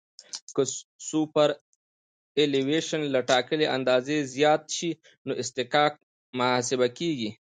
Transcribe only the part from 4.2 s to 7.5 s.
زیات شي نو اصطکاک محاسبه کیږي